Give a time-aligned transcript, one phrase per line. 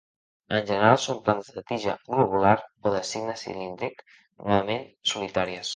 [0.59, 5.67] En general, són plantes de tija globular o de signe cilíndric, normalment solitàries.